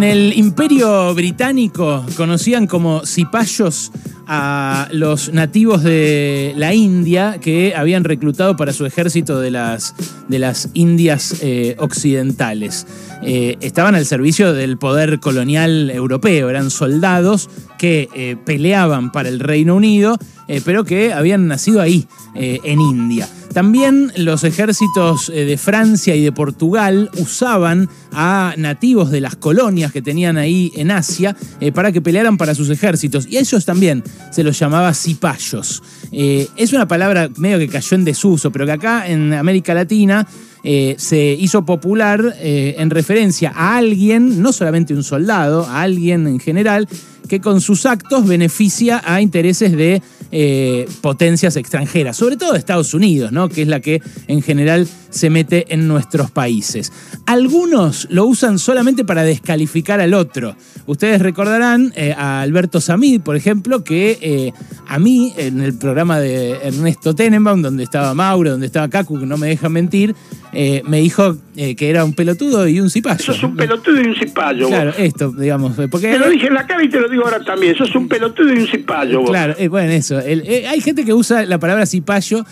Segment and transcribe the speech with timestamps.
[0.00, 3.92] En el Imperio Británico conocían como cipayos
[4.26, 9.94] a los nativos de la India que habían reclutado para su ejército de las,
[10.26, 12.86] de las Indias eh, occidentales.
[13.22, 19.38] Eh, estaban al servicio del poder colonial europeo, eran soldados que eh, peleaban para el
[19.38, 20.16] Reino Unido,
[20.64, 23.28] pero que habían nacido ahí, en India.
[23.52, 30.02] También los ejércitos de Francia y de Portugal usaban a nativos de las colonias que
[30.02, 31.36] tenían ahí en Asia
[31.74, 33.26] para que pelearan para sus ejércitos.
[33.28, 35.82] Y a ellos también se los llamaba cipayos.
[36.12, 40.26] Eh, es una palabra medio que cayó en desuso, pero que acá en América Latina
[40.62, 46.26] eh, se hizo popular eh, en referencia a alguien, no solamente un soldado, a alguien
[46.26, 46.88] en general,
[47.30, 50.02] que con sus actos beneficia a intereses de
[51.00, 53.48] potencias extranjeras, sobre todo de Estados Unidos, ¿no?
[53.48, 56.92] que es la que en general se mete en nuestros países.
[57.26, 60.56] Algunos lo usan solamente para descalificar al otro.
[60.86, 64.52] Ustedes recordarán eh, a Alberto Samid, por ejemplo, que eh,
[64.88, 69.26] a mí, en el programa de Ernesto Tenenbaum, donde estaba Mauro, donde estaba Kaku, que
[69.26, 70.14] no me deja mentir,
[70.52, 73.18] eh, me dijo que era un pelotudo y un cipayo.
[73.20, 74.68] Eso es un pelotudo y un cipayo.
[74.68, 75.76] Claro, esto, digamos.
[75.90, 77.74] Porque te lo dije en la cara y te lo digo ahora también.
[77.74, 79.24] Eso es un pelotudo y un cipayo.
[79.24, 80.18] Claro, bueno, eso.
[80.18, 82.46] hay gente que usa la palabra cipayo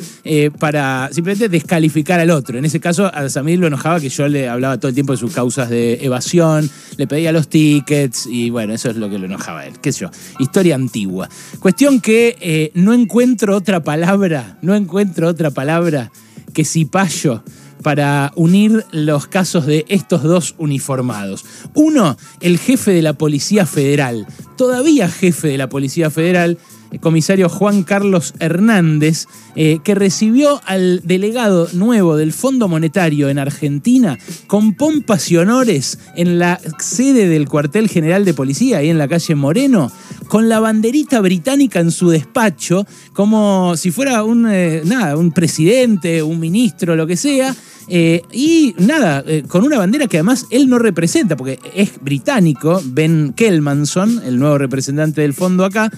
[0.58, 2.58] para simplemente descalificar al otro.
[2.58, 5.18] En ese caso, a Samid lo enojaba que yo le hablaba todo el tiempo de
[5.18, 9.26] sus causas de evasión, le pedía los tickets y bueno, eso es lo que lo
[9.26, 9.74] enojaba a él.
[9.80, 10.10] ¿Qué sé yo?
[10.38, 11.28] Historia antigua.
[11.60, 16.10] Cuestión que eh, no encuentro otra palabra, no encuentro otra palabra
[16.54, 17.42] que cipayo
[17.82, 21.44] para unir los casos de estos dos uniformados.
[21.74, 24.26] Uno, el jefe de la Policía Federal,
[24.56, 26.58] todavía jefe de la Policía Federal,
[26.90, 33.38] el comisario Juan Carlos Hernández, eh, que recibió al delegado nuevo del Fondo Monetario en
[33.38, 38.98] Argentina con pompas y honores en la sede del cuartel general de policía, ahí en
[38.98, 39.92] la calle Moreno,
[40.28, 46.22] con la banderita británica en su despacho, como si fuera un, eh, nada, un presidente,
[46.22, 47.54] un ministro, lo que sea.
[47.88, 53.32] Eh, y nada, con una bandera que además él no representa, porque es británico, Ben
[53.34, 55.90] Kelmanson, el nuevo representante del fondo acá,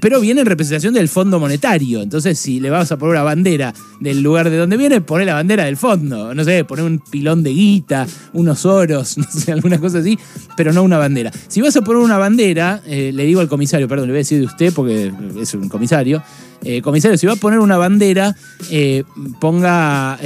[0.00, 2.02] pero viene en representación del Fondo Monetario.
[2.02, 3.72] Entonces, si le vas a poner una bandera
[4.02, 6.34] del lugar de donde viene, poner la bandera del fondo.
[6.34, 10.18] No sé, poner un pilón de guita, unos oros, no sé, alguna cosa así,
[10.56, 11.30] pero no una bandera.
[11.48, 14.24] Si vas a poner una bandera, eh, le digo al comisario, perdón, le voy a
[14.24, 16.22] decir de usted porque es un comisario.
[16.64, 18.36] Eh, comisario, si va a poner una bandera,
[18.70, 19.02] eh,
[19.40, 20.18] ponga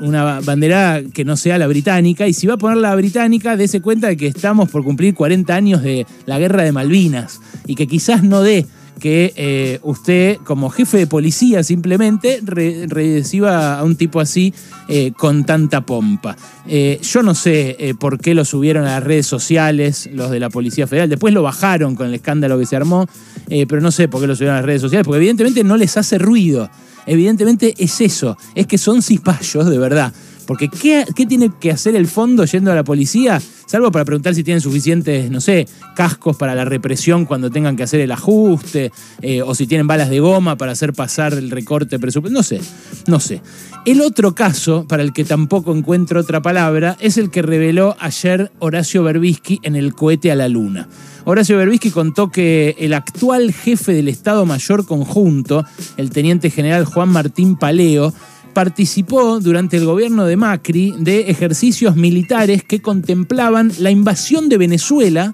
[0.00, 2.26] una bandera que no sea la británica.
[2.26, 5.54] Y si va a poner la británica, dése cuenta de que estamos por cumplir 40
[5.54, 8.66] años de la guerra de Malvinas y que quizás no dé
[8.98, 14.52] que eh, usted, como jefe de policía, simplemente reciba a un tipo así
[14.88, 16.36] eh, con tanta pompa.
[16.66, 20.50] Eh, yo no sé por qué lo subieron a las redes sociales los de la
[20.50, 21.08] Policía Federal.
[21.08, 23.06] Después lo bajaron con el escándalo que se armó,
[23.48, 25.96] pero no sé por qué lo subieron a las redes sociales, porque evidentemente no les
[25.96, 26.70] hace ruido.
[27.06, 30.12] Evidentemente es eso, es que son cipayos de verdad.
[30.48, 33.38] Porque ¿qué, tiene que hacer el fondo yendo a la policía?
[33.66, 37.82] Salvo para preguntar si tienen suficientes, no sé, cascos para la represión cuando tengan que
[37.82, 41.98] hacer el ajuste, eh, o si tienen balas de goma para hacer pasar el recorte
[41.98, 42.34] presupuesto.
[42.34, 42.62] No sé,
[43.06, 43.42] no sé.
[43.84, 48.50] El otro caso, para el que tampoco encuentro otra palabra, es el que reveló ayer
[48.58, 50.88] Horacio Berbisky en el cohete a la luna.
[51.26, 55.66] Horacio Berbisky contó que el actual jefe del Estado Mayor Conjunto,
[55.98, 58.14] el teniente general Juan Martín Paleo,
[58.58, 65.32] participó durante el gobierno de Macri de ejercicios militares que contemplaban la invasión de Venezuela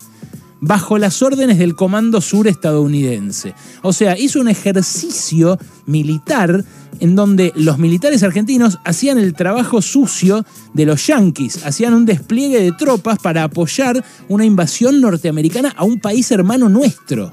[0.61, 3.55] bajo las órdenes del Comando Sur estadounidense.
[3.81, 6.67] O sea, hizo un ejercicio militar
[7.01, 12.61] en donde los militares argentinos hacían el trabajo sucio de los yanquis, hacían un despliegue
[12.61, 17.33] de tropas para apoyar una invasión norteamericana a un país hermano nuestro.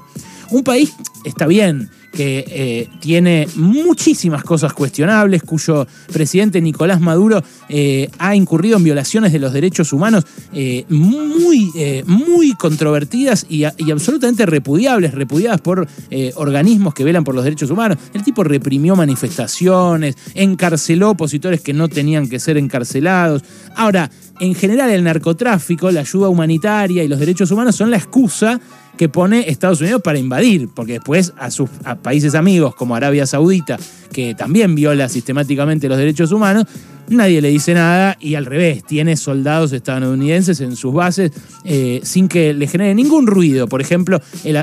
[0.50, 0.94] Un país,
[1.26, 8.76] está bien, que eh, tiene muchísimas cosas cuestionables, cuyo presidente Nicolás Maduro eh, ha incurrido
[8.76, 11.72] en violaciones de los derechos humanos eh, muy,
[12.06, 15.86] muy controvertidas y, y, absolutamente repudiables, repudiadas por
[16.34, 17.96] organismos que velan por los derechos humanos.
[18.12, 23.42] El tipo reprimió manifestaciones, encarceló opositores que no tenían que ser encarcelados.
[23.74, 24.10] Ahora,
[24.40, 28.60] en general el narcotráfico, la ayuda humanitaria y los derechos humanos son la excusa
[28.96, 31.70] que pone Estados Unidos para invadir, porque después a sus
[32.02, 33.78] países amigos como Arabia Saudita,
[34.12, 36.66] que también viola sistemáticamente los derechos humanos,
[37.08, 41.32] nadie le dice nada y al revés, tiene soldados estadounidenses en sus bases
[41.64, 43.66] eh, sin que le genere ningún ruido.
[43.68, 44.56] Por ejemplo, el,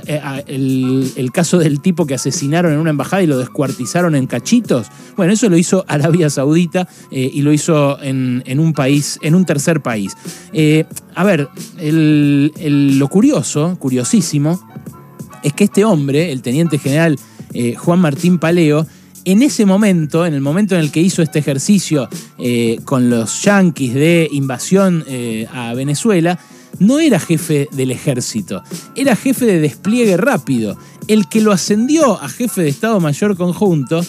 [1.16, 4.88] el, caso del tipo que asesinaron en una embajada y lo descuartizaron en cachitos.
[5.16, 9.82] Bueno, eso lo hizo Arabia Saudita y lo hizo en, un país, en un tercer
[9.82, 10.16] país.
[11.16, 11.50] a ver,
[11.82, 14.60] lo curioso, curiosísimo,
[15.44, 17.18] es que este hombre, el teniente general
[17.54, 18.86] eh, Juan Martín Paleo,
[19.32, 23.44] en ese momento, en el momento en el que hizo este ejercicio eh, con los
[23.44, 26.40] yanquis de invasión eh, a Venezuela,
[26.80, 28.64] no era jefe del ejército,
[28.96, 30.78] era jefe de despliegue rápido.
[31.08, 34.02] El que lo ascendió a jefe de Estado Mayor Conjunto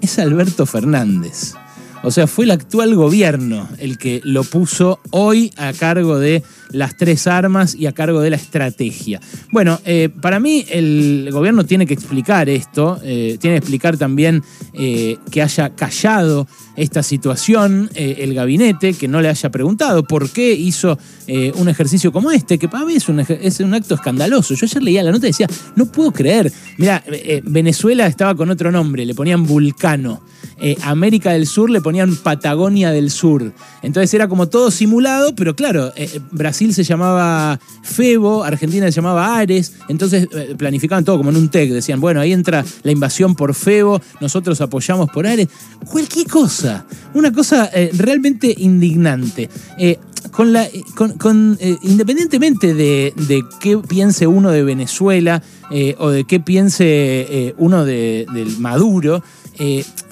[0.00, 1.54] es Alberto Fernández.
[2.02, 6.42] O sea, fue el actual gobierno el que lo puso hoy a cargo de
[6.72, 9.20] las tres armas y a cargo de la estrategia.
[9.50, 14.42] Bueno, eh, para mí el gobierno tiene que explicar esto, eh, tiene que explicar también
[14.72, 16.46] eh, que haya callado
[16.76, 20.98] esta situación el gabinete, que no le haya preguntado por qué hizo
[21.28, 24.54] un ejercicio como este, que para mí es un, es un acto escandaloso.
[24.54, 27.04] Yo ayer leía la nota y decía, no puedo creer, mira,
[27.44, 30.22] Venezuela estaba con otro nombre, le ponían Vulcano.
[30.82, 33.52] América del Sur le ponían Patagonia del Sur.
[33.82, 35.92] Entonces era como todo simulado, pero claro,
[36.30, 41.48] Brasil se llamaba Febo, Argentina se llamaba Ares, entonces eh, planificaban todo como en un
[41.48, 45.48] TEC, decían, bueno, ahí entra la invasión por Febo, nosotros apoyamos por Ares,
[45.90, 49.48] cualquier cosa, una cosa eh, realmente indignante.
[49.78, 49.98] Eh,
[50.30, 55.42] con la, con, independientemente de, qué piense uno de Venezuela
[55.98, 58.26] o de qué piense uno de,
[58.58, 59.22] Maduro,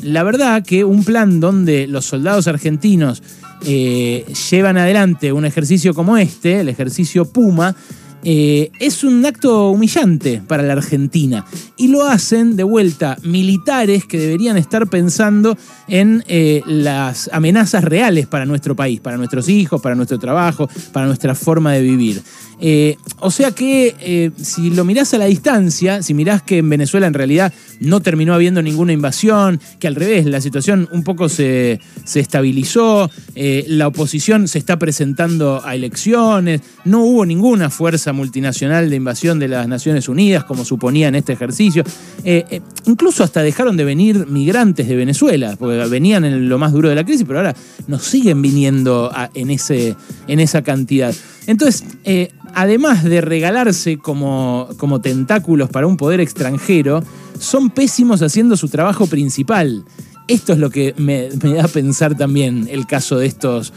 [0.03, 3.23] la verdad que un plan donde los soldados argentinos
[3.65, 7.75] eh, llevan adelante un ejercicio como este, el ejercicio Puma,
[8.23, 11.45] eh, es un acto humillante para la Argentina.
[11.77, 15.57] Y lo hacen de vuelta militares que deberían estar pensando
[15.89, 21.07] en eh, las amenazas reales para nuestro país, para nuestros hijos, para nuestro trabajo, para
[21.07, 22.23] nuestra forma de vivir.
[22.63, 27.07] Eh, o sea que si lo mirás a la distancia, si mirás que en Venezuela
[27.07, 31.81] en realidad no terminó habiendo ninguna invasión, que al revés, la situación un poco se,
[32.05, 38.97] se estabilizó, la oposición se está presentando a elecciones, no hubo ninguna fuerza multinacional de
[38.97, 41.85] invasión de las Naciones Unidas, como suponía en este ejercicio.
[42.25, 46.73] Eh, eh, incluso hasta dejaron de venir migrantes de Venezuela, porque venían en lo más
[46.73, 47.55] duro de la crisis, pero ahora
[47.87, 49.97] nos siguen viniendo en, ese,
[50.27, 51.15] en esa cantidad.
[51.47, 57.03] Entonces, eh, además de regalarse como, como tentáculos para un poder extranjero,
[57.39, 59.85] son pésimos haciendo su trabajo principal.
[60.29, 63.73] Esto es lo que me, da a pensar también el caso de estos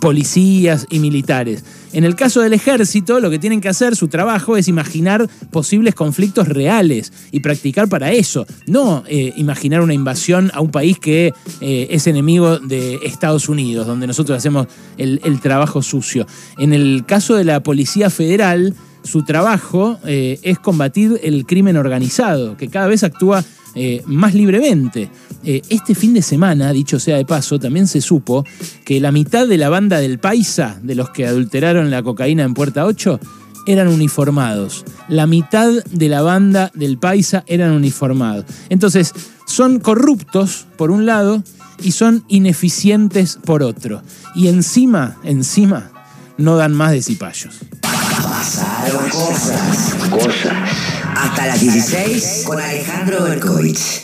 [0.00, 1.64] policías y militares.
[1.92, 5.94] En el caso del ejército, lo que tienen que hacer, su trabajo, es imaginar posibles
[5.94, 11.34] conflictos reales y practicar para eso, no eh, imaginar una invasión a un país que
[11.60, 16.26] eh, es enemigo de Estados Unidos, donde nosotros hacemos el, trabajo sucio.
[16.58, 22.56] En el caso de la Policía Federal, su trabajo eh, es combatir el crimen organizado,
[22.56, 25.10] que cada vez actúa eh, más libremente.
[25.44, 28.44] Eh, este fin de semana, dicho sea de paso, también se supo
[28.84, 32.54] que la mitad de la banda del Paisa, de los que adulteraron la cocaína en
[32.54, 33.18] Puerta 8,
[33.66, 34.84] eran uniformados.
[35.08, 38.44] La mitad de la banda del Paisa eran uniformados.
[38.68, 39.12] Entonces,
[39.46, 41.42] son corruptos por un lado
[41.82, 44.02] y son ineficientes por otro.
[44.34, 45.90] Y encima, encima,
[46.38, 47.60] no dan más de cipayos.
[47.80, 49.94] Pasaron cosas.
[50.10, 51.01] Cosas.
[51.16, 54.02] Hasta las 16 con Alejandro Berkovich.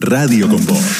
[0.00, 0.98] Radio con Voz.